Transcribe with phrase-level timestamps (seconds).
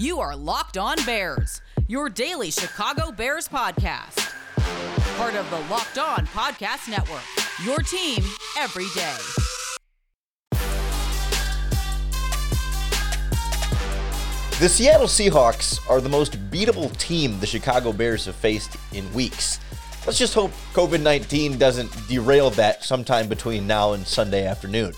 [0.00, 4.32] You are Locked On Bears, your daily Chicago Bears podcast.
[5.18, 7.20] Part of the Locked On Podcast Network,
[7.62, 8.24] your team
[8.56, 9.18] every day.
[14.58, 19.60] The Seattle Seahawks are the most beatable team the Chicago Bears have faced in weeks.
[20.06, 24.94] Let's just hope COVID 19 doesn't derail that sometime between now and Sunday afternoon.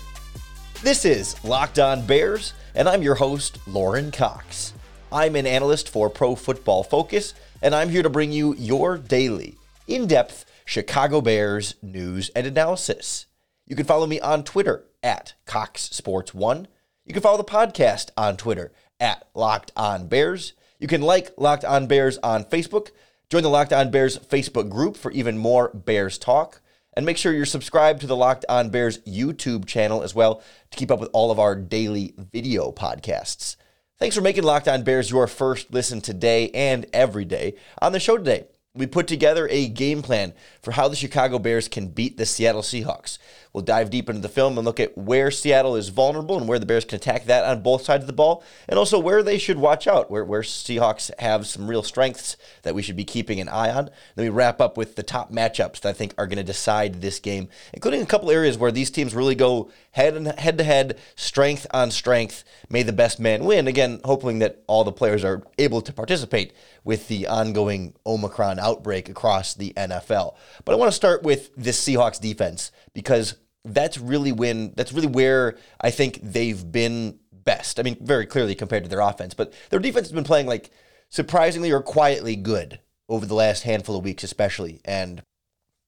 [0.81, 4.71] This is Locked On Bears, and I'm your host, Lorin Cox.
[5.13, 9.57] I'm an analyst for Pro Football Focus, and I'm here to bring you your daily,
[9.87, 13.27] in depth Chicago Bears news and analysis.
[13.67, 16.67] You can follow me on Twitter at Cox Sports One.
[17.05, 20.53] You can follow the podcast on Twitter at Locked On Bears.
[20.79, 22.89] You can like Locked On Bears on Facebook.
[23.29, 26.59] Join the Locked On Bears Facebook group for even more Bears talk.
[26.97, 30.77] And make sure you're subscribed to the Locked On Bears YouTube channel as well to
[30.77, 33.57] keep up with all of our daily video podcasts.
[34.03, 37.55] Thanks for making Locked On Bears your first listen today and every day.
[37.81, 41.69] On the show today, we put together a game plan for how the Chicago Bears
[41.69, 43.17] can beat the Seattle Seahawks.
[43.53, 46.57] We'll dive deep into the film and look at where Seattle is vulnerable and where
[46.57, 49.37] the Bears can attack that on both sides of the ball, and also where they
[49.37, 53.39] should watch out, where, where Seahawks have some real strengths that we should be keeping
[53.39, 53.91] an eye on.
[54.15, 57.01] Then we wrap up with the top matchups that I think are going to decide
[57.01, 60.63] this game, including a couple areas where these teams really go head and head to
[60.63, 62.43] head, strength on strength.
[62.69, 63.67] May the best man win.
[63.67, 69.09] Again, hoping that all the players are able to participate with the ongoing Omicron outbreak
[69.09, 70.35] across the NFL.
[70.65, 75.07] But I want to start with this Seahawks defense because that's really when that's really
[75.07, 77.79] where I think they've been best.
[77.79, 80.71] I mean, very clearly compared to their offense, but their defense has been playing like
[81.09, 84.81] surprisingly or quietly good over the last handful of weeks, especially.
[84.85, 85.21] And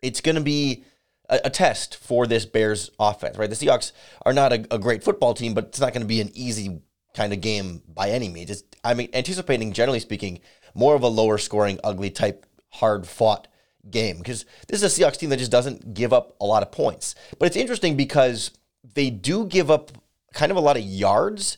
[0.02, 0.84] it's going to be
[1.30, 3.50] a, a, test for this Bears offense, right?
[3.50, 3.92] The Seahawks
[4.26, 6.82] are not a, a great football team, but it's not going to be an easy
[7.16, 8.52] kind of game by any means.
[8.52, 10.42] It's, I'm anticipating, generally speaking,
[10.76, 13.48] more of a lower scoring, ugly type, hard fought
[13.90, 16.72] game because this is a Seahawks team that just doesn't give up a lot of
[16.72, 17.16] points.
[17.40, 18.52] But it's interesting because
[18.94, 19.92] they do give up
[20.34, 21.58] kind of a lot of yards.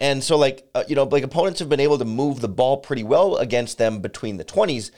[0.00, 2.78] And so, like, uh, you know, like opponents have been able to move the ball
[2.78, 4.90] pretty well against them between the 20s.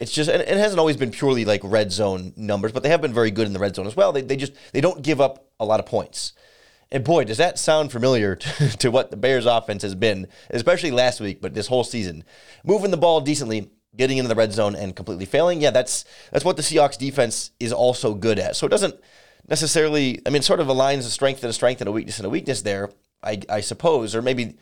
[0.00, 3.00] It's just, and it hasn't always been purely like red zone numbers, but they have
[3.00, 4.12] been very good in the red zone as well.
[4.12, 6.34] They, they just, they don't give up a lot of points.
[6.90, 10.90] And boy, does that sound familiar to, to what the Bears offense has been, especially
[10.90, 12.24] last week, but this whole season.
[12.64, 15.60] Moving the ball decently, getting into the red zone and completely failing.
[15.60, 18.56] Yeah, that's that's what the Seahawks defense is also good at.
[18.56, 18.94] So it doesn't
[19.48, 20.22] necessarily.
[20.24, 22.30] I mean, sort of aligns a strength and a strength and a weakness and a
[22.30, 22.90] weakness there.
[23.22, 24.56] I, I suppose, or maybe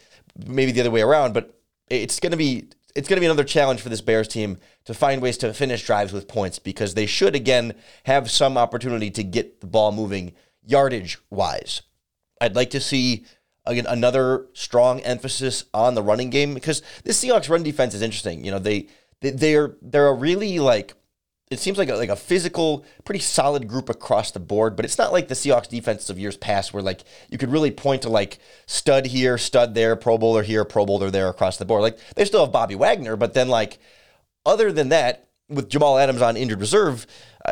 [0.46, 1.34] maybe the other way around.
[1.34, 1.56] But
[1.88, 4.94] it's going to be it's going to be another challenge for this Bears team to
[4.94, 7.74] find ways to finish drives with points because they should again
[8.04, 10.32] have some opportunity to get the ball moving
[10.64, 11.82] yardage wise.
[12.40, 13.26] I'd like to see
[13.66, 18.44] again another strong emphasis on the running game because this Seahawks run defense is interesting.
[18.44, 18.88] You know, they
[19.30, 20.94] they're they're a really like
[21.50, 24.98] it seems like a, like a physical, pretty solid group across the board, but it's
[24.98, 28.08] not like the Seahawks defenses of years past where like you could really point to
[28.08, 31.82] like stud here, stud there, Pro Bowler here, Pro Bowler there across the board.
[31.82, 33.78] Like they still have Bobby Wagner, but then like
[34.44, 37.06] other than that, with Jamal Adams on injured reserve,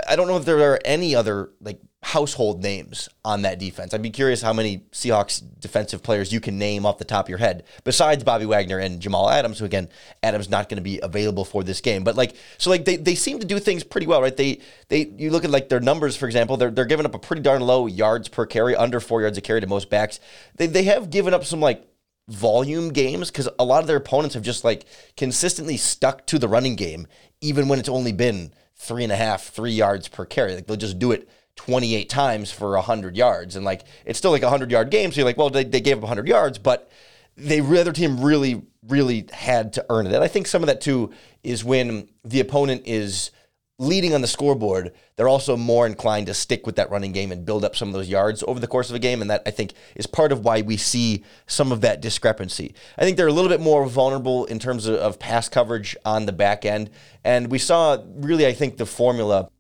[0.09, 3.94] I don't know if there are any other like household names on that defense.
[3.94, 7.28] I'd be curious how many Seahawks defensive players you can name off the top of
[7.31, 9.88] your head besides Bobby Wagner and Jamal Adams, who again,
[10.22, 12.04] Adams not going to be available for this game.
[12.04, 14.37] But like so like they, they seem to do things pretty well, right?
[14.37, 17.19] They they you look at like their numbers, for example, they're they're giving up a
[17.19, 20.21] pretty darn low yards per carry, under four yards a carry to most backs.
[20.56, 21.88] They they have given up some like
[22.28, 24.84] volume games because a lot of their opponents have just like
[25.16, 27.06] consistently stuck to the running game,
[27.41, 30.54] even when it's only been three and a half, three yards per carry.
[30.54, 33.56] Like they'll just do it 28 times for 100 yards.
[33.56, 35.12] And like, it's still like a 100 yard game.
[35.12, 36.91] So you're like, well, they, they gave up 100 yards, but
[37.37, 40.15] they, the other team really, really had to earn it.
[40.15, 43.31] And I think some of that too is when the opponent is
[43.78, 47.44] leading on the scoreboard, they're also more inclined to stick with that running game and
[47.44, 49.21] build up some of those yards over the course of a game.
[49.21, 52.75] And that I think is part of why we see some of that discrepancy.
[52.97, 56.27] I think they're a little bit more vulnerable in terms of, of pass coverage on
[56.27, 56.91] the back end.
[57.24, 59.50] And we saw really, I think, the formula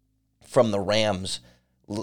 [0.46, 1.40] from the Rams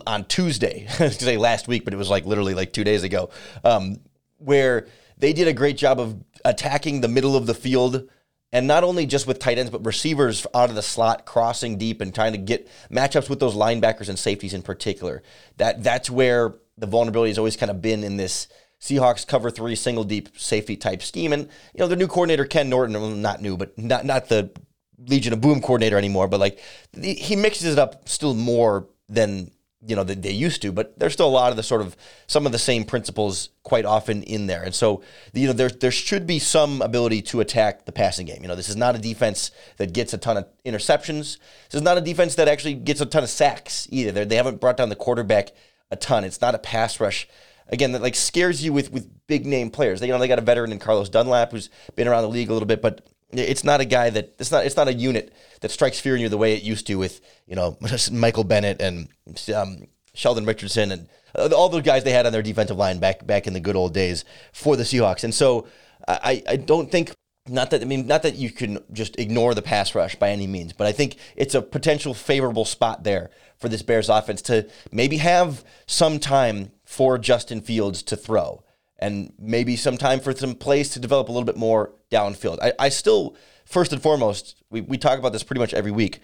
[0.08, 3.30] on Tuesday, was say last week, but it was like literally like two days ago,
[3.64, 4.00] um,
[4.38, 4.88] where
[5.18, 8.10] they did a great job of attacking the middle of the field.
[8.54, 12.02] And not only just with tight ends, but receivers out of the slot, crossing deep
[12.02, 15.24] and trying to get matchups with those linebackers and safeties in particular.
[15.56, 18.50] That that's where the vulnerability has always kind of been in this
[18.82, 21.32] Seahawks cover three single deep safety type scheme.
[21.32, 24.52] And you know, the new coordinator Ken Norton, well, not new, but not not the
[24.98, 26.60] Legion of Boom coordinator anymore, but like
[27.02, 29.52] he mixes it up still more than
[29.86, 31.96] you know that they used to, but there's still a lot of the sort of
[32.28, 34.64] some of the same principles quite often in there.
[34.64, 38.40] And so you know there there should be some ability to attack the passing game.
[38.42, 41.38] You know, this is not a defense that gets a ton of interceptions.
[41.70, 44.12] This is not a defense that actually gets a ton of sacks either.
[44.12, 45.52] They're, they have not brought down the quarterback
[45.90, 46.24] a ton.
[46.24, 47.28] It's not a pass rush
[47.72, 50.00] again that like scares you with with big name players.
[50.00, 52.50] They you know they got a veteran in Carlos Dunlap who's been around the league
[52.50, 55.34] a little bit, but it's not a guy that it's not it's not a unit
[55.62, 57.78] that strikes fear in you the way it used to with you know
[58.12, 59.08] Michael Bennett and
[59.56, 63.26] um, Sheldon Richardson and uh, all the guys they had on their defensive line back
[63.26, 65.24] back in the good old days for the Seahawks.
[65.24, 65.68] And so
[66.08, 67.12] I I don't think
[67.48, 70.48] not that I mean not that you can just ignore the pass rush by any
[70.48, 74.70] means, but I think it's a potential favorable spot there for this Bears offense to
[74.92, 78.64] maybe have some time for Justin Fields to throw
[79.02, 82.60] and maybe some time for some plays to develop a little bit more downfield.
[82.62, 86.20] I, I still, first and foremost, we, we talk about this pretty much every week.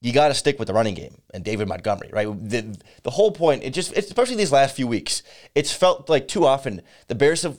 [0.00, 2.26] You got to stick with the running game and David Montgomery, right?
[2.26, 5.22] The, the whole point, it just, especially these last few weeks,
[5.54, 7.58] it's felt like too often the Bears have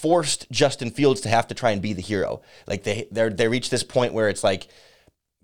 [0.00, 2.40] forced Justin Fields to have to try and be the hero.
[2.66, 4.68] Like they they they reach this point where it's like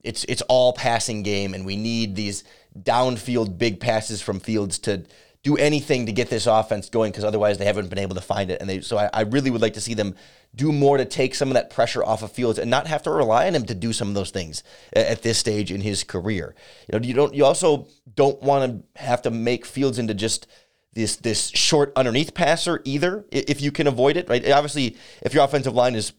[0.02, 2.44] it's it's all passing game and we need these
[2.78, 5.04] downfield big passes from Fields to
[5.46, 8.50] do anything to get this offense going because otherwise they haven't been able to find
[8.50, 8.60] it.
[8.60, 10.16] And they, so I, I, really would like to see them
[10.56, 13.12] do more to take some of that pressure off of Fields and not have to
[13.12, 16.02] rely on him to do some of those things at, at this stage in his
[16.02, 16.56] career.
[16.93, 17.32] You know, you don't.
[17.32, 20.48] You also don't want to have to make Fields into just
[20.94, 24.28] this this short underneath passer either if you can avoid it.
[24.28, 24.50] Right.
[24.50, 26.12] Obviously, if your offensive line is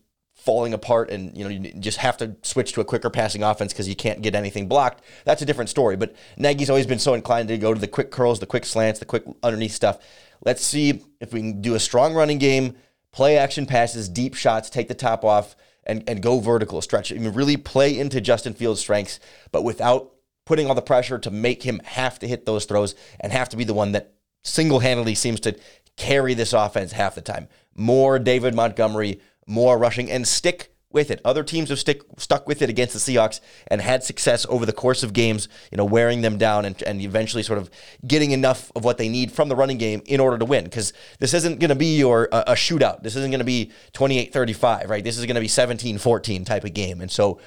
[0.48, 3.74] falling apart and you know you just have to switch to a quicker passing offense
[3.74, 5.04] because you can't get anything blocked.
[5.26, 8.12] That's a different story but Nagy's always been so inclined to go to the quick
[8.12, 10.00] curls the quick slants the quick underneath stuff.
[10.46, 12.78] Let's see if we can do a strong running game
[13.12, 17.12] play action passes deep shots take the top off and, and go vertical stretch.
[17.12, 19.20] I mean really play into Justin Fields strengths
[19.52, 20.14] but without
[20.46, 23.58] putting all the pressure to make him have to hit those throws and have to
[23.58, 24.14] be the one that
[24.46, 25.60] single-handedly seems to
[25.98, 27.50] carry this offense half the time.
[27.76, 31.20] More David Montgomery more rushing and stick with it.
[31.26, 34.74] Other teams have stick, stuck with it against the Seahawks and had success over the
[34.74, 37.70] course of games, you know, wearing them down and, and eventually sort of
[38.06, 40.64] getting enough of what they need from the running game in order to win.
[40.64, 43.04] Because this isn't going to be your a, a shootout.
[43.04, 45.04] This isn't going to be 28-35, right?
[45.04, 47.02] This is going to be 17-14 type of game.
[47.02, 47.40] And so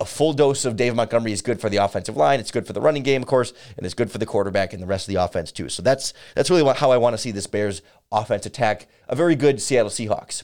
[0.00, 2.38] a full dose of Dave Montgomery is good for the offensive line.
[2.38, 4.82] It's good for the running game, of course, and it's good for the quarterback and
[4.82, 5.68] the rest of the offense too.
[5.68, 7.82] So that's that's really how I want to see this Bears
[8.12, 10.42] offense attack a very good Seattle Seahawks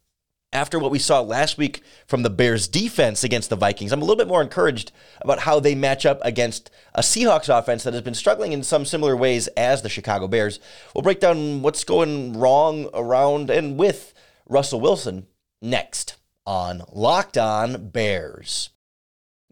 [0.52, 4.04] after what we saw last week from the Bears defense against the Vikings, I'm a
[4.04, 8.02] little bit more encouraged about how they match up against a Seahawks offense that has
[8.02, 10.58] been struggling in some similar ways as the Chicago Bears.
[10.94, 14.12] We'll break down what's going wrong around and with
[14.48, 15.26] Russell Wilson
[15.62, 18.70] next on Locked On Bears.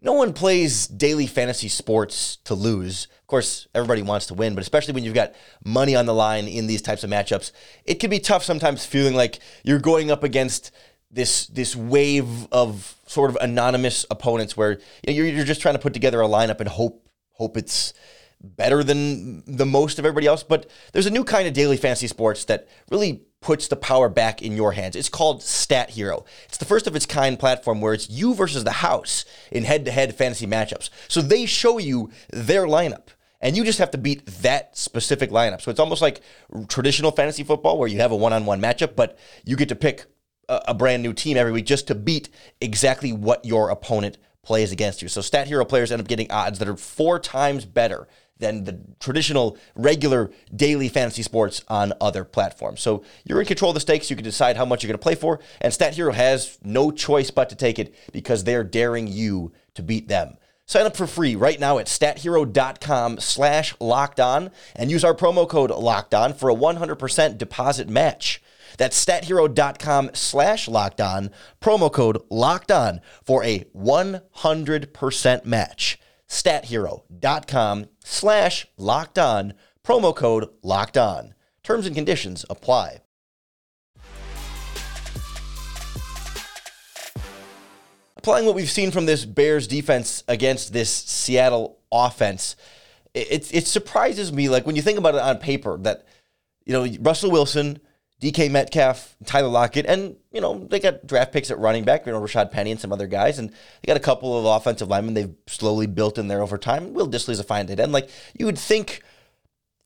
[0.01, 3.07] No one plays daily fantasy sports to lose.
[3.19, 5.35] Of course, everybody wants to win, but especially when you've got
[5.65, 7.51] money on the line in these types of matchups,
[7.83, 10.71] it can be tough sometimes feeling like you're going up against
[11.11, 15.93] this this wave of sort of anonymous opponents where you're, you're just trying to put
[15.93, 17.93] together a lineup and hope hope it's
[18.41, 20.43] better than the most of everybody else.
[20.43, 24.41] But there's a new kind of daily fantasy sports that really puts the power back
[24.41, 24.95] in your hands.
[24.95, 26.25] It's called StatHero.
[26.45, 29.85] It's the first of its kind platform where it's you versus the house in head
[29.85, 30.89] to head fantasy matchups.
[31.07, 33.07] So they show you their lineup.
[33.41, 35.61] And you just have to beat that specific lineup.
[35.61, 36.19] So it's almost like
[36.67, 39.77] traditional fantasy football where you have a one on one matchup, but you get to
[39.77, 40.07] pick
[40.49, 42.29] a, brand new team every week just to beat
[42.59, 45.07] exactly what your opponent plays against you.
[45.07, 48.07] So StatHero players end up getting odds that are four times better
[48.39, 52.81] than the traditional regular daily fantasy sports on other platforms.
[52.81, 54.09] So you're in control of the stakes.
[54.09, 55.39] You can decide how much you're going to play for.
[55.61, 60.07] And StatHero has no choice but to take it because they're daring you to beat
[60.07, 60.37] them.
[60.65, 65.49] Sign up for free right now at stathero.com slash locked on and use our promo
[65.49, 68.41] code locked on for a 100% deposit match.
[68.79, 75.99] That's stathero.com slash locked on, promo code locked on for a 100% match.
[76.29, 81.33] Stathero.com slash locked on, promo code locked on.
[81.61, 83.01] Terms and conditions apply.
[88.15, 92.55] Applying what we've seen from this Bears defense against this Seattle offense,
[93.13, 94.47] it, it surprises me.
[94.47, 96.05] Like when you think about it on paper, that
[96.65, 97.79] you know Russell Wilson
[98.21, 102.11] DK Metcalf, Tyler Lockett, and you know they got draft picks at running back, you
[102.11, 105.13] know Rashad Penny and some other guys, and they got a couple of offensive linemen
[105.13, 106.93] they've slowly built in there over time.
[106.93, 107.93] Will Dissly's a fine tight end.
[107.93, 109.03] Like you would think,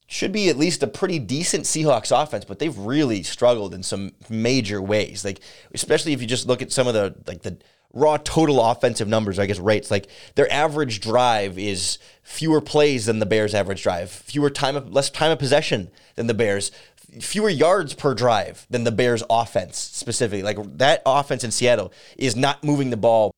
[0.07, 4.13] should be at least a pretty decent Seahawks offense, but they've really struggled in some
[4.29, 5.23] major ways.
[5.23, 5.39] Like
[5.73, 7.57] especially if you just look at some of the like the
[7.93, 9.91] raw total offensive numbers, I guess rates.
[9.91, 14.91] Like their average drive is fewer plays than the Bears' average drive, fewer time of,
[14.91, 16.71] less time of possession than the Bears,
[17.21, 20.43] fewer yards per drive than the Bears' offense specifically.
[20.43, 23.31] Like that offense in Seattle is not moving the ball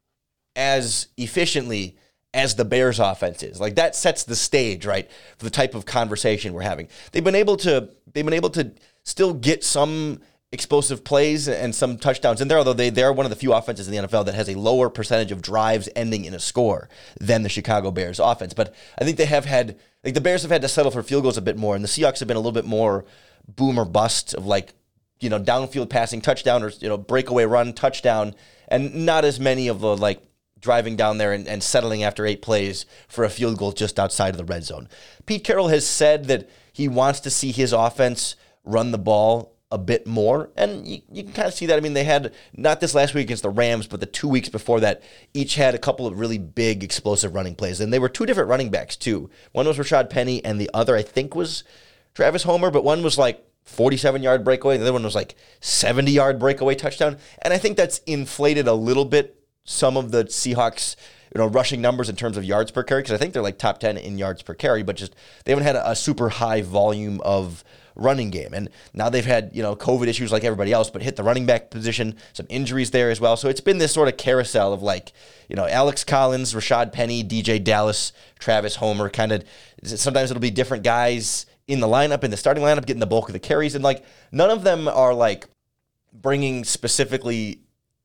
[0.55, 1.97] as efficiently
[2.33, 3.59] as the Bears offense is.
[3.59, 6.89] Like that sets the stage, right, for the type of conversation we're having.
[7.11, 8.71] They've been able to they've been able to
[9.03, 10.19] still get some
[10.51, 13.87] explosive plays and some touchdowns in there, although they, they're one of the few offenses
[13.87, 16.87] in the NFL that has a lower percentage of drives ending in a score
[17.19, 18.53] than the Chicago Bears offense.
[18.53, 21.23] But I think they have had like the Bears have had to settle for field
[21.23, 23.05] goals a bit more, and the Seahawks have been a little bit more
[23.47, 24.73] boom or bust of like,
[25.19, 28.35] you know, downfield passing touchdown or you know, breakaway run touchdown,
[28.67, 30.21] and not as many of the like
[30.59, 34.29] driving down there and, and settling after eight plays for a field goal just outside
[34.29, 34.89] of the red zone.
[35.25, 39.77] Pete Carroll has said that he wants to see his offense run the ball a
[39.77, 40.49] bit more.
[40.55, 41.77] And you, you, can kind of see that.
[41.77, 44.49] I mean, they had not this last week against the Rams, but the two weeks
[44.49, 47.79] before that, each had a couple of really big, explosive running plays.
[47.79, 49.29] And they were two different running backs, too.
[49.51, 51.63] One was Rashad Penny, and the other, I think, was
[52.15, 54.77] Travis Homer, but one was like 47 yard breakaway.
[54.77, 57.17] The other one was like 70 yard breakaway touchdown.
[57.41, 60.95] And I think that's inflated a little bit some of the Seahawks
[61.35, 63.57] you know rushing numbers in terms of yards per carry because I think they're like
[63.57, 66.61] top 10 in yards per carry but just they haven't had a, a, super high
[66.61, 67.63] volume of
[67.95, 71.15] running game and now they've had you know covid issues like everybody else but hit
[71.15, 74.17] the running back position some injuries there as well so it's been this sort of
[74.17, 75.13] carousel of like
[75.49, 79.43] you know Alex Collins Rashad Penny DeeJay Dallas Travis Homer kind of
[79.83, 83.27] sometimes it'll be different guys in the lineup in the starting lineup getting the bulk
[83.27, 85.47] of the carries and like none of them are like
[86.13, 87.59] bringing specifically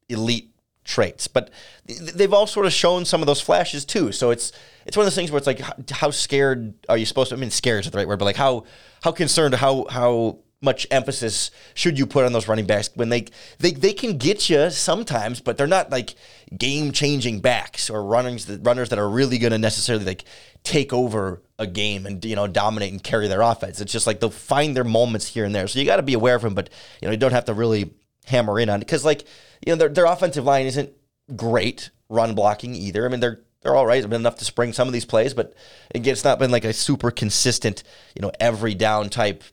[0.08, 0.50] elite
[0.84, 1.28] traits.
[1.28, 1.50] But
[1.86, 4.12] they've all sort of shown some of those flashes too.
[4.12, 4.52] So it's
[4.86, 7.36] it's one of those things where it's like, how scared are you supposed to?
[7.36, 8.64] I mean, scared is the right word, but like how
[9.02, 13.26] how concerned, how how much emphasis should you put on those running backs when they
[13.58, 16.14] they, they can get you sometimes, but they're not like
[16.56, 20.24] game changing backs or runners that runners that are really going to necessarily like
[20.62, 23.80] take over a game and you know dominate and carry their offense.
[23.80, 25.66] It's just like they'll find their moments here and there.
[25.66, 26.68] So you got to be aware of them, but
[27.00, 27.94] you know you don't have to really
[28.26, 29.22] hammer in on it because like
[29.66, 30.90] you know their their offensive line isn't
[31.36, 33.06] great run blocking either.
[33.06, 33.98] I mean they're they're all right.
[33.98, 35.54] It's been enough to spring some of these plays, but
[35.94, 37.82] again, it's not been like a super consistent,
[38.14, 39.44] you know, every down type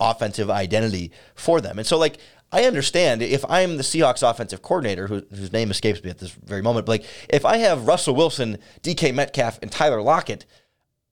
[0.00, 1.78] offensive identity for them.
[1.78, 2.16] And so, like,
[2.52, 6.32] I understand if I'm the Seahawks offensive coordinator, who, whose name escapes me at this
[6.32, 10.46] very moment, but like, if I have Russell Wilson, DK Metcalf, and Tyler Lockett,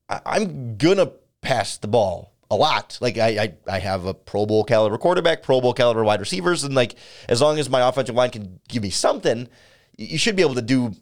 [0.08, 2.98] I, I'm gonna pass the ball a lot.
[3.00, 6.64] Like I, I, I have a Pro Bowl caliber quarterback, Pro Bowl caliber wide receivers,
[6.64, 6.94] and like
[7.28, 9.48] as long as my offensive line can give me something,
[9.96, 10.92] you should be able to do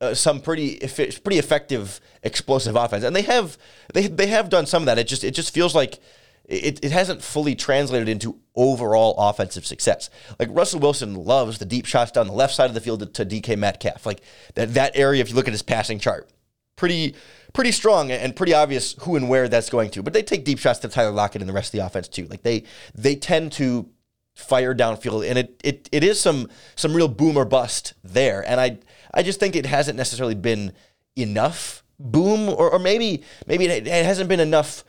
[0.00, 3.04] uh, some pretty pretty effective explosive offense.
[3.04, 3.58] And they have
[3.92, 4.98] they they have done some of that.
[4.98, 6.00] It just it just feels like
[6.46, 10.10] it, it hasn't fully translated into overall offensive success.
[10.38, 13.06] Like Russell Wilson loves the deep shots down the left side of the field to,
[13.06, 14.06] to DK Metcalf.
[14.06, 14.20] Like
[14.54, 16.30] that that area, if you look at his passing chart,
[16.76, 17.14] pretty
[17.52, 20.02] pretty strong and pretty obvious who and where that's going to.
[20.02, 22.26] But they take deep shots to Tyler Lockett and the rest of the offense too.
[22.26, 23.88] Like they they tend to
[24.34, 28.46] fire downfield, and it it it is some some real boom or bust there.
[28.46, 28.78] And I
[29.12, 30.72] I just think it hasn't necessarily been
[31.16, 34.84] enough boom, or, or maybe maybe it, it hasn't been enough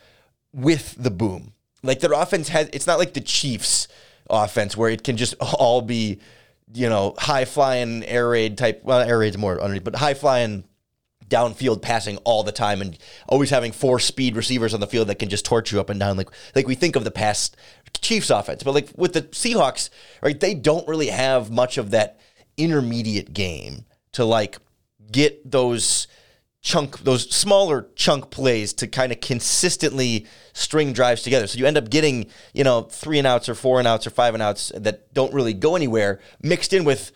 [0.56, 1.54] with the boom.
[1.84, 3.88] Like their offense has, it's not like the Chiefs'
[4.30, 6.20] offense where it can just all be,
[6.74, 8.82] you know, high flying air raid type.
[8.84, 10.64] Well, air raid's more underneath, but high flying
[11.28, 12.98] downfield passing all the time and
[13.28, 16.00] always having four speed receivers on the field that can just torch you up and
[16.00, 17.58] down like like we think of the past
[18.02, 18.64] Chiefs offense.
[18.64, 19.90] But like with the Seahawks,
[20.22, 22.20] right, they don't really have much of that
[22.58, 24.58] intermediate game to like
[25.12, 26.08] get those
[26.66, 31.46] chunk those smaller chunk plays to kind of consistently string drives together.
[31.46, 34.10] So you end up getting, you know, three and outs or four and outs or
[34.10, 37.12] five and outs that don't really go anywhere mixed in with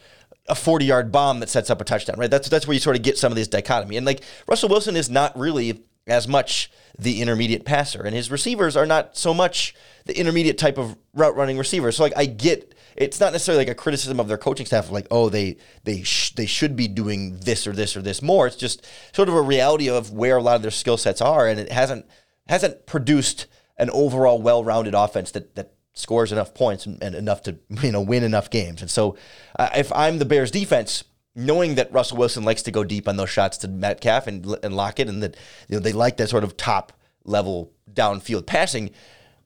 [0.48, 2.30] a 40 yard bomb that sets up a touchdown, right?
[2.30, 3.98] That's that's where you sort of get some of this dichotomy.
[3.98, 8.78] And like Russell Wilson is not really as much the intermediate passer, and his receivers
[8.78, 9.74] are not so much
[10.06, 11.92] the intermediate type of route running receiver.
[11.92, 14.92] So like I get it's not necessarily like a criticism of their coaching staff of
[14.92, 18.46] like oh they they sh- they should be doing this or this or this more.
[18.46, 21.48] It's just sort of a reality of where a lot of their skill sets are,
[21.48, 22.06] and it hasn't
[22.48, 27.42] hasn't produced an overall well rounded offense that that scores enough points and, and, enough
[27.44, 28.82] to you know win enough games.
[28.82, 29.16] And so,
[29.58, 33.16] uh, if I'm the Bears defense, knowing that Russell Wilson likes to go deep on
[33.16, 35.38] those shots to Metcalf and and Lockett, and that
[35.70, 36.92] you know they like that sort of top
[37.24, 38.92] level downfield passing,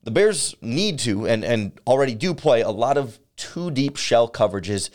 [0.02, 4.28] the Bears need to and and already do play a lot of two deep shell
[4.28, 4.90] coverages.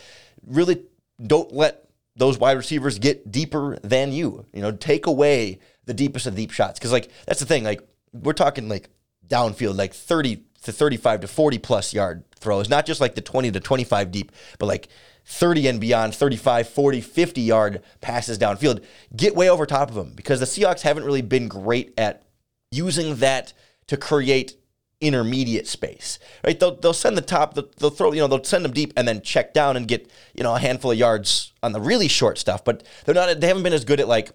[0.46, 0.84] Really,
[1.24, 1.84] don't let
[2.16, 4.46] those wide receivers get deeper than you.
[4.52, 7.64] You know, take away the deepest of deep shots because like that's the thing.
[7.64, 7.82] Like
[8.12, 8.88] we're talking like
[9.28, 13.50] downfield, like thirty to 35 to 40 plus yard throws, not just like the 20
[13.52, 14.88] to 25 deep, but like
[15.24, 20.12] 30 and beyond, 35, 40, 50 yard passes downfield, get way over top of them
[20.14, 22.24] because the Seahawks haven't really been great at
[22.70, 23.52] using that
[23.86, 24.56] to create
[25.00, 26.58] intermediate space, right?
[26.58, 29.08] They'll, they'll send the top, they'll, they'll throw, you know, they'll send them deep and
[29.08, 32.38] then check down and get, you know, a handful of yards on the really short
[32.38, 34.30] stuff, but they're not, they haven't been as good at like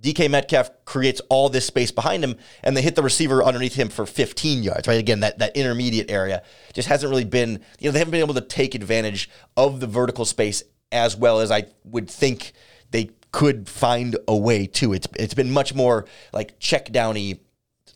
[0.00, 3.88] DK Metcalf creates all this space behind him, and they hit the receiver underneath him
[3.88, 4.98] for 15 yards, right?
[4.98, 8.34] Again, that, that intermediate area just hasn't really been, you know, they haven't been able
[8.34, 12.52] to take advantage of the vertical space as well as I would think
[12.90, 14.92] they could find a way to.
[14.92, 17.40] It's it's been much more like check downy,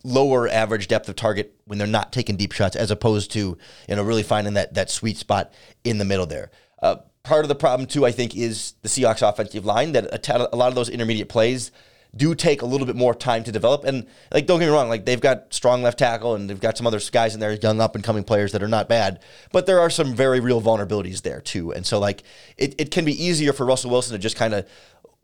[0.05, 3.97] lower average depth of target when they're not taking deep shots, as opposed to you
[3.97, 5.53] know really finding that that sweet spot
[5.85, 6.51] in the middle there.
[6.83, 10.57] Uh, part of the problem too, I think, is the Seahawks offensive line that a
[10.57, 11.71] lot of those intermediate plays
[12.15, 13.85] do take a little bit more time to develop.
[13.85, 16.77] And like, don't get me wrong, like they've got strong left tackle and they've got
[16.77, 19.21] some other guys in there, young up and coming players that are not bad.
[19.51, 21.73] But there are some very real vulnerabilities there too.
[21.73, 22.23] And so like
[22.59, 24.69] it, it can be easier for Russell Wilson to just kind of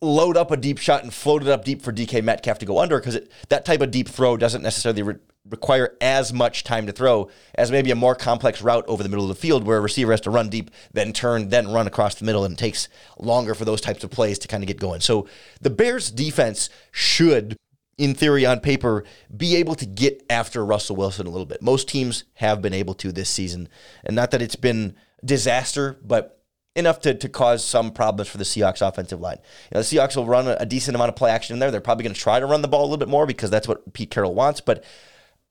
[0.00, 2.78] load up a deep shot and float it up deep for DK Metcalf to go
[2.78, 5.16] under because that type of deep throw doesn't necessarily re-
[5.48, 9.24] require as much time to throw as maybe a more complex route over the middle
[9.24, 12.14] of the field where a receiver has to run deep, then turn, then run across
[12.14, 12.88] the middle, and it takes
[13.18, 15.00] longer for those types of plays to kind of get going.
[15.00, 15.26] So
[15.60, 17.56] the Bears defense should
[17.96, 19.02] in theory, on paper,
[19.36, 21.60] be able to get after Russell Wilson a little bit.
[21.60, 23.68] Most teams have been able to this season.
[24.04, 26.37] And not that it's been disaster, but
[26.76, 29.38] enough to, to cause some problems for the Seahawks offensive line.
[29.70, 31.70] You know, the Seahawks will run a, decent amount of play action in there.
[31.70, 33.66] They're probably going to try to run the ball a little bit more because that's
[33.66, 34.60] what Pete Carroll wants.
[34.60, 34.84] But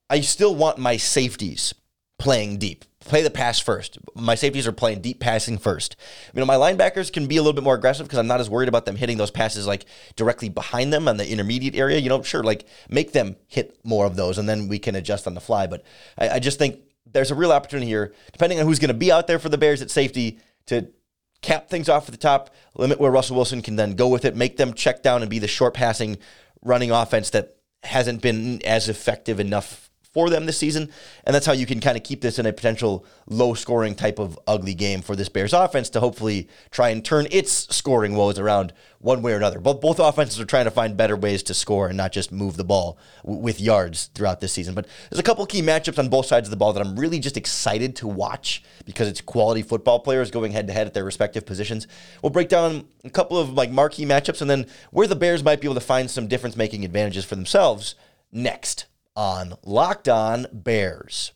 [0.10, 1.74] I still want my safeties
[2.18, 2.86] playing deep.
[3.02, 3.98] Play the pass first.
[4.16, 5.96] My safeties are playing deep passing first.
[6.34, 8.50] You know, my linebackers can be a little bit more aggressive because I'm not as
[8.50, 12.00] worried about them hitting those passes like directly behind them on the intermediate area.
[12.00, 15.26] You know, sure, like make them hit more of those and then we can adjust
[15.26, 15.68] on the fly.
[15.68, 15.84] But
[16.18, 19.12] I, I just think there's a real opportunity here, depending on who's going to be
[19.12, 20.90] out there for the Bears at safety, to
[21.42, 24.36] cap things off at the top, limit where Russell Wilson can then go with it,
[24.36, 26.18] make them check down and be the short passing
[26.62, 29.87] running offense that hasn't been as effective enough
[30.18, 30.90] for them this season.
[31.26, 34.18] And that's how you can kind of keep this in a potential low scoring type
[34.18, 38.40] of ugly game for this Bears offense to hopefully try and turn its scoring woes
[38.40, 39.60] around one way or another.
[39.60, 42.58] Both, both offenses are trying to find better ways to score and not just move
[42.58, 44.74] the ball w- with yards throughout this season.
[44.74, 47.20] But there's a couple key matchups on both sides of the ball that I'm really
[47.20, 51.06] just excited to watch because it's quality football players going head to head at their
[51.06, 51.86] respective positions.
[52.24, 55.62] We'll break down a couple of like marquee matchups and then where the Bears might
[55.62, 57.94] be able to find some difference making advantages for themselves
[58.32, 61.34] next on Locked On Bears.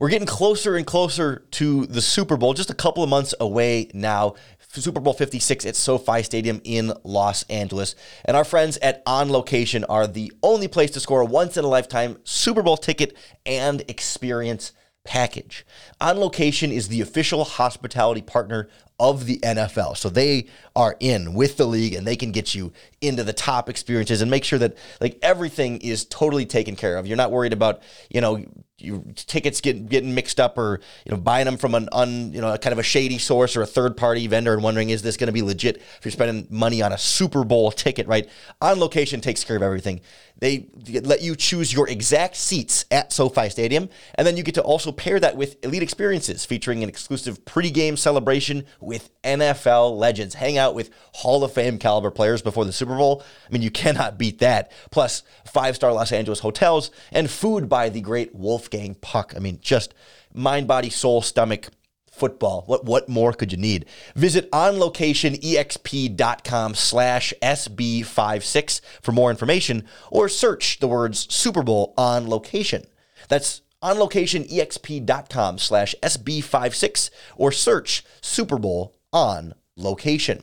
[0.00, 3.90] We're getting closer and closer to the Super Bowl, just a couple of months away
[3.92, 4.34] now.
[4.72, 7.94] Super Bowl 56 at SoFi Stadium in Los Angeles.
[8.24, 11.64] And our friends at On Location are the only place to score a once in
[11.64, 14.72] a lifetime Super Bowl ticket and experience
[15.04, 15.66] package.
[16.00, 19.96] On Location is the official hospitality partner of the NFL.
[19.96, 23.70] So they are in with the league and they can get you into the top
[23.70, 27.06] experiences and make sure that like everything is totally taken care of.
[27.06, 28.44] You're not worried about, you know,
[28.80, 32.40] your tickets get, getting mixed up or you know buying them from an un you
[32.40, 35.16] know kind of a shady source or a third party vendor and wondering is this
[35.16, 38.28] going to be legit if you're spending money on a Super Bowl ticket right?
[38.60, 40.00] On location takes care of everything.
[40.38, 40.68] They
[41.02, 44.90] let you choose your exact seats at SoFi Stadium and then you get to also
[44.90, 50.34] pair that with elite experiences featuring an exclusive pregame celebration with NFL legends.
[50.34, 53.22] Hang out with Hall of Fame caliber players before the Super Bowl.
[53.48, 54.72] I mean you cannot beat that.
[54.90, 59.32] Plus five star Los Angeles hotels and food by the great Wolf Wolfgang Puck.
[59.36, 59.94] I mean, just
[60.32, 61.70] mind, body, soul, stomach
[62.10, 62.64] football.
[62.66, 63.86] What what more could you need?
[64.14, 72.84] Visit onlocationexp.com slash SB56 for more information or search the words Super Bowl on location.
[73.28, 80.42] That's onlocationexp.com slash SB56 or search Super Bowl on location.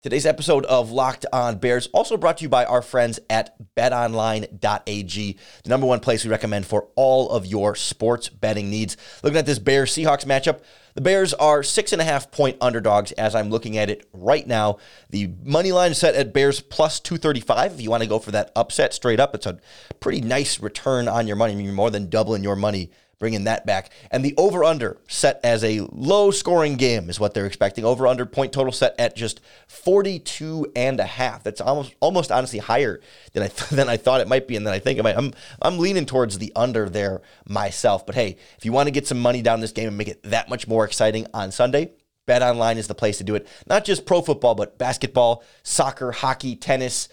[0.00, 5.36] Today's episode of Locked On Bears also brought to you by our friends at betonline.ag,
[5.64, 8.96] the number one place we recommend for all of your sports betting needs.
[9.24, 10.60] Looking at this Bears Seahawks matchup,
[10.94, 14.46] the Bears are six and a half point underdogs as I'm looking at it right
[14.46, 14.78] now.
[15.10, 17.72] The money line is set at Bears plus 235.
[17.72, 19.58] If you want to go for that upset straight up, it's a
[19.98, 21.54] pretty nice return on your money.
[21.54, 23.90] I mean, you're more than doubling your money bringing that back.
[24.10, 27.84] And the over under set as a low scoring game is what they're expecting.
[27.84, 31.42] Over under point total set at just 42 and a half.
[31.42, 33.00] That's almost almost honestly higher
[33.32, 35.16] than I th- than I thought it might be and then I think I might.
[35.16, 38.06] I'm I'm leaning towards the under there myself.
[38.06, 40.22] But hey, if you want to get some money down this game and make it
[40.24, 41.92] that much more exciting on Sunday,
[42.28, 43.48] BetOnline is the place to do it.
[43.66, 47.08] Not just pro football, but basketball, soccer, hockey, tennis,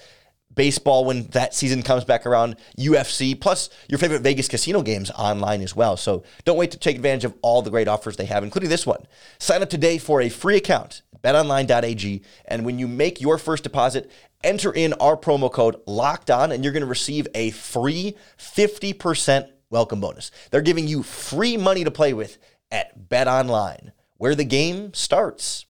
[0.56, 5.62] baseball when that season comes back around, UFC, plus your favorite Vegas casino games online
[5.62, 5.98] as well.
[5.98, 8.86] So don't wait to take advantage of all the great offers they have, including this
[8.86, 9.06] one.
[9.38, 14.10] Sign up today for a free account, betonline.ag, and when you make your first deposit,
[14.44, 19.50] enter in our promo code locked on, and you're going to receive a free 50%
[19.70, 20.32] welcome bonus.
[20.52, 22.38] They're giving you free money to play with
[22.72, 25.66] at BetOnline, where the game starts.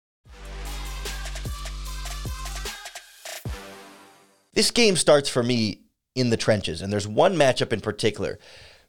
[4.54, 5.80] This game starts for me
[6.14, 8.38] in the trenches, and there's one matchup in particular.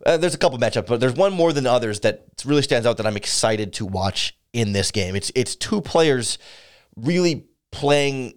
[0.06, 2.98] Uh, there's a couple matchups, but there's one more than others that really stands out
[2.98, 5.16] that I'm excited to watch in this game.
[5.16, 6.38] It's it's two players
[6.96, 8.34] really playing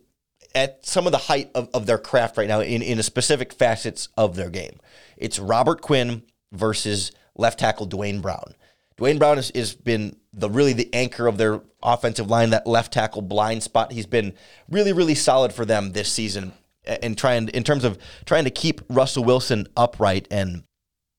[0.55, 3.53] at some of the height of, of their craft right now in, in a specific
[3.53, 4.79] facets of their game.
[5.17, 8.55] It's Robert Quinn versus left tackle Duane Brown.
[8.97, 12.93] Duane Brown has, has been the really the anchor of their offensive line, that left
[12.93, 13.93] tackle blind spot.
[13.93, 14.33] He's been
[14.71, 16.53] really, really solid for them this season
[16.87, 20.65] and trying in terms of trying to keep Russell Wilson upright and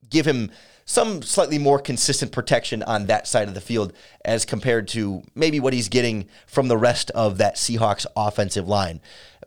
[0.10, 0.52] give him
[0.86, 3.92] some slightly more consistent protection on that side of the field
[4.24, 9.02] as compared to maybe what he's getting from the rest of that Seahawks offensive line.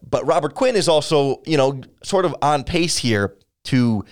[0.08, 4.04] But Robert Quinn is also, you know, sort of on pace here to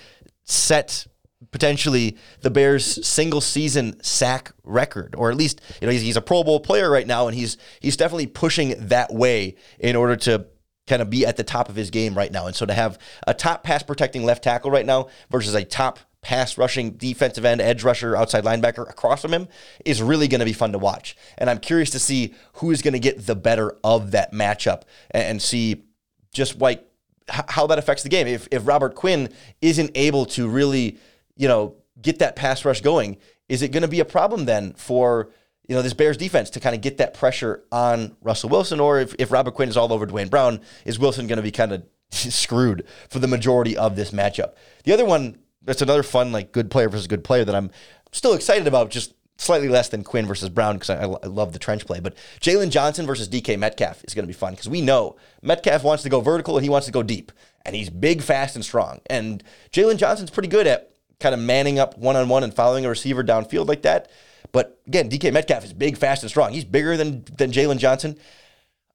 [0.44, 1.06] set
[1.50, 6.22] potentially the Bears' single season sack record, or at least you know he's, he's a
[6.22, 10.46] Pro Bowl player right now, and he's he's definitely pushing that way in order to
[10.88, 12.46] kind of be at the top of his game right now.
[12.46, 15.98] And so to have a top pass protecting left tackle right now versus a top
[16.20, 19.48] pass rushing defensive end, edge rusher, outside linebacker across from him
[19.84, 21.16] is really going to be fun to watch.
[21.36, 24.82] And I'm curious to see who is going to get the better of that matchup
[25.10, 25.84] and see
[26.32, 26.84] just like
[27.28, 28.26] how that affects the game.
[28.26, 30.98] If, if Robert Quinn isn't able to really,
[31.36, 34.72] you know, get that pass rush going, is it going to be a problem then
[34.74, 35.30] for
[35.68, 38.98] you know, this Bears defense to kind of get that pressure on Russell Wilson, or
[38.98, 41.72] if, if Robert Quinn is all over Duane Brown, is Wilson going to be kind
[41.72, 44.54] of screwed for the majority of this matchup?
[44.84, 47.70] The other one, that's another fun, like good player versus good player that I'm
[48.12, 51.58] still excited about, just slightly less than Quinn versus Brown because I, I, love the
[51.58, 52.00] trench play.
[52.00, 55.84] But Jaylon Johnson versus DK Metcalf is going to be fun because we know Metcalf
[55.84, 57.30] wants to go vertical and he wants to go deep,
[57.64, 59.00] and he's big, fast, and strong.
[59.08, 62.84] And Jaylon Johnson's pretty good at kind of manning up one on one and following
[62.84, 64.10] a receiver downfield like that.
[64.52, 66.52] But again, DK Metcalf is big, fast, and strong.
[66.52, 68.18] He's bigger than than Jaylon Johnson.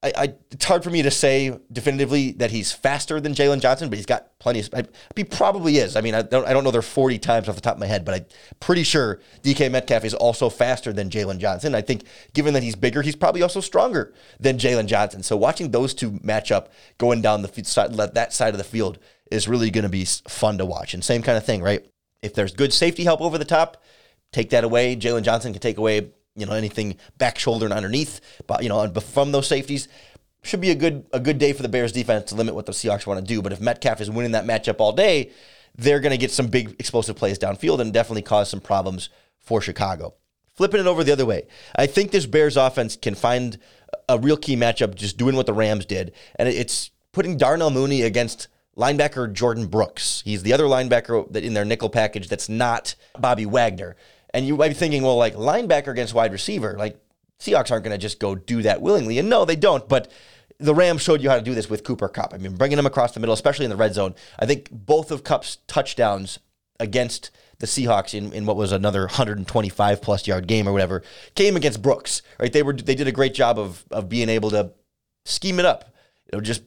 [0.04, 3.90] I, I, it's hard for me to say definitively that he's faster than Jaylon Johnson,
[3.90, 4.70] but he's got plenty of.
[4.74, 4.84] I,
[5.16, 5.96] he probably is.
[5.96, 7.86] I mean, I don't, I don't know their 40 times off the top of my
[7.86, 8.26] head, but I'm
[8.60, 11.74] pretty sure DK Metcalf is also faster than Jaylon Johnson.
[11.74, 12.04] I think,
[12.34, 15.24] given that he's bigger, he's probably also stronger than Jaylon Johnson.
[15.24, 19.00] So watching those two match up going down the side, that side of the field
[19.32, 20.94] is really going to be fun to watch.
[20.94, 21.86] And same kind of thing, right?
[22.22, 23.82] If there's good safety help over the top,
[24.34, 24.96] take that away.
[24.96, 28.86] Jaylon Johnson can take away, you know, anything back shoulder and underneath, but you know,
[28.90, 29.88] from those safeties.
[30.46, 32.74] Should be a good a good day for the Bears defense to limit what the
[32.74, 33.42] Seahawks want to do.
[33.42, 35.32] But if Metcalf is winning that matchup all day,
[35.78, 39.08] they're going to get some big explosive plays downfield and definitely cause some problems
[39.40, 40.16] for Chicago.
[40.54, 43.58] Flipping it over the other way, I think this Bears offense can find
[44.08, 48.02] a real key matchup just doing what the Rams did, and it's putting Darnell Mooney
[48.02, 50.22] against linebacker Jordyn Brooks.
[50.26, 53.96] He's the other linebacker that in their nickel package that's not Bobby Wagner.
[54.34, 57.00] And you might be thinking, well, like linebacker against wide receiver, like
[57.40, 59.20] Seahawks aren't going to just go do that willingly.
[59.20, 59.88] And no, they don't.
[59.88, 60.12] But
[60.60, 62.34] the Rams showed you how to do this with Cooper Kupp.
[62.34, 64.16] I mean, bringing him across the middle, especially in the red zone.
[64.40, 66.40] I think both of Kupp's touchdowns
[66.80, 71.04] against the Seahawks in, in what was another 125 plus yard game or whatever
[71.36, 72.22] came against Brooks.
[72.40, 72.52] Right?
[72.52, 74.72] They were they did a great job of of being able to
[75.26, 75.94] scheme it up.
[76.32, 76.64] You know, just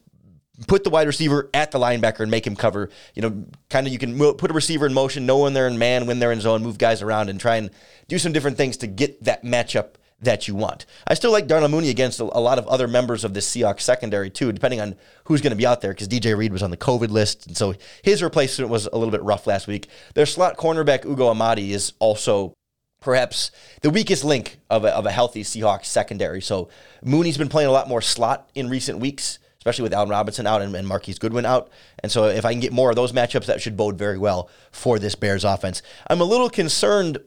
[0.65, 2.89] put the wide receiver at the linebacker and make him cover.
[3.13, 5.77] You know, kind of you can put a receiver in motion, know when they're in
[5.77, 7.69] man, when they're in zone, move guys around, and try and
[8.07, 10.87] do some different things to get that matchup that you want.
[11.05, 14.31] I still like Darnell Mooney against a, lot of other members of the Seahawks secondary
[14.31, 15.91] too, depending on who's going to be out there.
[15.91, 19.11] Because DJ Reed was on the COVID list, and so his replacement was a little
[19.11, 19.87] bit rough last week.
[20.15, 22.53] Their slot cornerback Ugo Amadi is also
[22.99, 26.41] perhaps the weakest link of a, of a healthy Seahawks secondary.
[26.41, 26.69] So
[27.03, 29.37] Mooney's been playing a lot more slot in recent weeks
[29.67, 31.69] especially with Allen Robinson out and, and Marquise Goodwin out.
[31.99, 34.49] And so if I can get more of those matchups, that should bode very well
[34.71, 35.81] for this Bears offense.
[36.09, 37.17] I'm a little concerned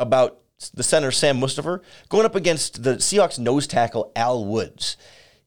[0.00, 0.40] about
[0.72, 4.96] the center Sam Mustipher going up against the Seahawks nose tackle Al Woods.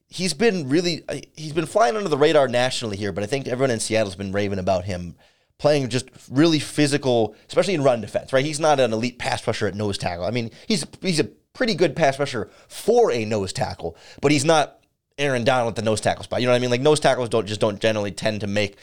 [0.08, 3.46] He's been really uh, he's been flying under the radar nationally here, but I think
[3.48, 5.18] everyone in Seattle's been raving about him
[5.58, 8.46] playing just really physical, especially in run defense, right?
[8.46, 10.24] He's not an elite pass rusher at nose tackle.
[10.24, 14.46] I mean, he's he's a pretty good pass rusher for a nose tackle, but he's
[14.46, 14.77] not
[15.18, 16.42] Aaron Donald at the nose tackle spot.
[16.42, 16.70] You know what I mean?
[16.70, 18.78] Like nose tackles don't just don't generally tend to make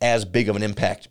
[0.00, 1.08] as big of an impact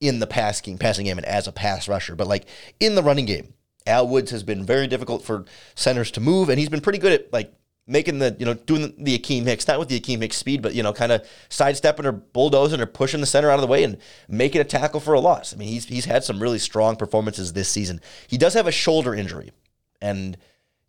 [0.00, 2.14] in the passing passing game and as a pass rusher.
[2.14, 2.46] But like
[2.80, 3.54] in the running game,
[3.86, 7.12] Al Woods has been very difficult for centers to move, and he's been pretty good
[7.12, 7.52] at like
[7.86, 10.74] making the, you know, doing the Akiem Hicks, not with the Akiem Hicks speed, but,
[10.74, 13.84] you know, kind of sidestepping or bulldozing or pushing the center out of the way
[13.84, 15.54] and making a tackle for a loss.
[15.54, 18.00] I mean, he's, he's had some really strong performances this season.
[18.26, 19.52] He does have a shoulder injury.
[20.00, 20.36] And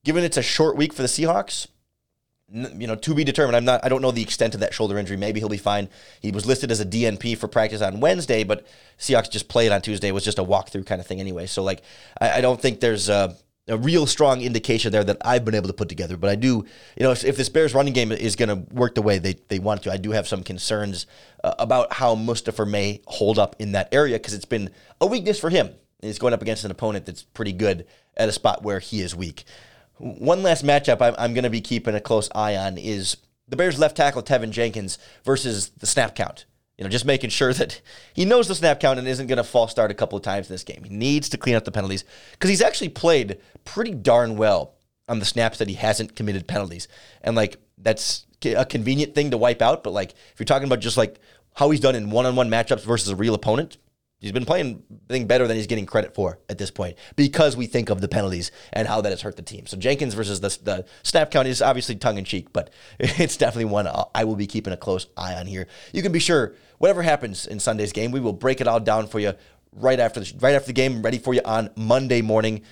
[0.03, 1.67] given it's a short week for the Seahawks,
[2.51, 3.55] you know, to be determined.
[3.55, 3.83] I'm not.
[3.83, 5.17] I don't know the extent of that shoulder injury.
[5.17, 5.89] Maybe he'll be fine.
[6.21, 8.65] He was listed as a DNP for practice on Wednesday, but
[8.97, 10.07] Seahawks just played on Tuesday.
[10.07, 11.45] It was just a walkthrough kind of thing anyway.
[11.45, 11.81] So like,
[12.21, 13.35] I, I don't think there's a,
[13.67, 16.15] a, real strong indication there that I've been able to put together.
[16.15, 18.95] But I do, you know, if, if this Bears running game is going to work
[18.95, 21.05] the way they they want to, I do have some concerns
[21.43, 24.69] uh, about how Mustipher may hold up in that area because it's been
[25.01, 25.71] a weakness for him.
[26.01, 29.15] He's going up against an opponent that's pretty good at a spot where he is
[29.15, 29.43] weak.
[29.97, 33.55] One last matchup I'm, I'm going to be keeping a close eye on is the
[33.55, 36.45] Bears left tackle Teven Jenkins versus the snap count.
[36.77, 37.81] You know, just making sure that
[38.13, 40.47] he knows the snap count and isn't going to false start a couple of times
[40.49, 40.83] in this game.
[40.83, 44.75] He needs to clean up the penalties because he's actually played pretty darn well
[45.07, 46.87] on the snaps that he hasn't committed penalties.
[47.21, 50.79] And like that's a convenient thing to wipe out, but like if you're talking about
[50.79, 51.19] just like
[51.55, 53.77] how he's done in one-on-one matchups versus a real opponent,
[54.19, 57.55] He's been playing I think better than he's getting credit for at this point because
[57.55, 59.67] we think of the penalties and how that has hurt the team.
[59.67, 63.65] So Jenkins versus the, the snap count is obviously tongue in cheek, but it's definitely
[63.65, 65.67] one I will be keeping a close eye on here.
[65.93, 69.07] You can be sure whatever happens in Sunday's game, we will break it all down
[69.07, 69.33] for you
[69.73, 72.63] right after the right after the game, ready for you on Monday morning.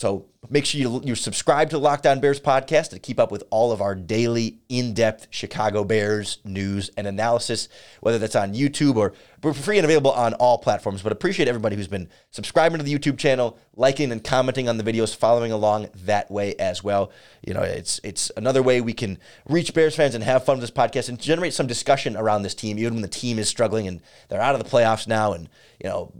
[0.00, 3.30] So make sure you, you subscribe to the Locked On Bears podcast to keep up
[3.30, 7.68] with all of our daily, in depth Chicago Bears news and analysis,
[8.00, 11.02] whether that's on YouTube or we're free and available on all platforms.
[11.02, 14.84] But appreciate everybody who's been subscribing to the YouTube channel, liking and commenting on the
[14.84, 17.12] videos, following along that way as well.
[17.46, 19.18] You know, it's it's another way we can
[19.50, 22.54] reach Bears fans and have fun with this podcast and generate some discussion around this
[22.54, 25.50] team, even when the team is struggling and they're out of the playoffs now and,
[25.78, 26.10] you know,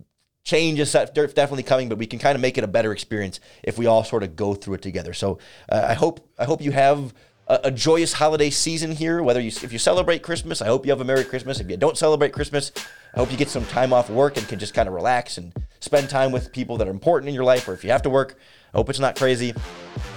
[0.51, 3.79] change is definitely coming, but we can kind of make it a better experience if
[3.79, 5.13] we all sort of go through it together.
[5.13, 7.15] So uh, I hope I hope you have
[7.47, 9.23] a, a, joyous holiday season here.
[9.23, 11.61] Whether you if you celebrate Christmas, I hope you have a Merry Christmas.
[11.61, 12.73] If you don't celebrate Christmas,
[13.15, 15.53] I hope you get some time off work and can just kind of relax and
[15.79, 17.69] spend time with people that are important in your life.
[17.69, 18.37] Or if you have to work,
[18.75, 19.55] I hope it's not crazy.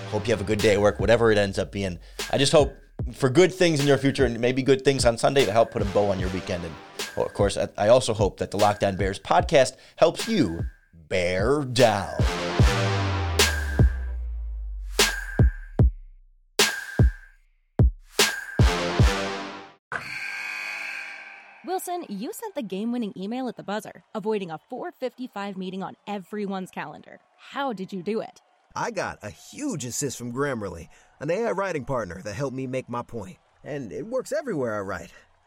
[0.10, 2.00] Hope you have a good day at work, whatever it ends up being.
[2.32, 2.76] I just hope
[3.13, 5.82] for good things in your future and maybe good things on Sunday to help put
[5.82, 6.63] a bow on your weekend.
[6.63, 6.74] And
[7.15, 10.65] well, of course, I also hope that the Locked On Bears podcast helps you
[11.10, 12.15] bear down.
[21.65, 26.69] Wilson, you sent the game-winning email at the buzzer, avoiding a 4:55 meeting on everyone's
[26.69, 27.19] calendar.
[27.38, 28.41] How did you do it?
[28.76, 32.89] I got a huge assist from Grammarly, an AI writing partner that helped me make
[32.89, 33.38] my point.
[33.63, 35.12] And it works everywhere I write.